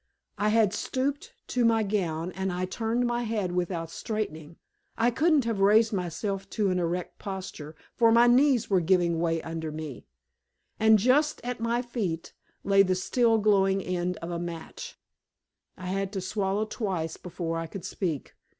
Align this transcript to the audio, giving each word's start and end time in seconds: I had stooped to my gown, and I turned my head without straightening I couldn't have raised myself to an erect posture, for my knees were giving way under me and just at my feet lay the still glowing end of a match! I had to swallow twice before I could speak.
I 0.39 0.49
had 0.49 0.73
stooped 0.73 1.35
to 1.49 1.63
my 1.63 1.83
gown, 1.83 2.31
and 2.31 2.51
I 2.51 2.65
turned 2.65 3.05
my 3.05 3.21
head 3.21 3.51
without 3.51 3.91
straightening 3.91 4.57
I 4.97 5.11
couldn't 5.11 5.45
have 5.45 5.59
raised 5.59 5.93
myself 5.93 6.49
to 6.57 6.71
an 6.71 6.79
erect 6.79 7.19
posture, 7.19 7.75
for 7.93 8.11
my 8.11 8.25
knees 8.25 8.67
were 8.67 8.81
giving 8.81 9.19
way 9.19 9.43
under 9.43 9.71
me 9.71 10.07
and 10.79 10.97
just 10.97 11.39
at 11.45 11.59
my 11.59 11.83
feet 11.83 12.33
lay 12.63 12.81
the 12.81 12.95
still 12.95 13.37
glowing 13.37 13.79
end 13.83 14.17
of 14.23 14.31
a 14.31 14.39
match! 14.39 14.97
I 15.77 15.85
had 15.85 16.11
to 16.13 16.19
swallow 16.21 16.65
twice 16.65 17.15
before 17.17 17.59
I 17.59 17.67
could 17.67 17.85
speak. 17.85 18.33